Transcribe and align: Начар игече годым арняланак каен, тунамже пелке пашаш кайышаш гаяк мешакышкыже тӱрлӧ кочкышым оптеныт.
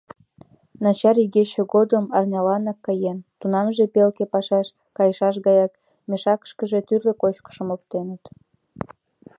Начар 0.83 1.15
игече 1.23 1.61
годым 1.73 2.05
арняланак 2.17 2.79
каен, 2.85 3.17
тунамже 3.39 3.85
пелке 3.93 4.25
пашаш 4.33 4.67
кайышаш 4.97 5.35
гаяк 5.45 5.71
мешакышкыже 6.09 6.79
тӱрлӧ 6.87 7.13
кочкышым 7.21 7.67
оптеныт. 7.75 8.23